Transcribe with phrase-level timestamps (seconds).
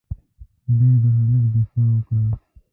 [0.77, 2.23] بوډۍ د هلک دفاع وکړه.